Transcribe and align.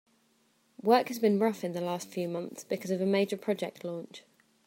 Work 0.81 1.09
has 1.09 1.19
been 1.19 1.37
rough 1.37 1.63
in 1.63 1.73
the 1.73 1.79
last 1.79 2.07
few 2.09 2.27
months 2.27 2.63
because 2.63 2.89
of 2.89 3.01
a 3.01 3.05
major 3.05 3.37
project 3.37 3.83
launch. 3.83 4.23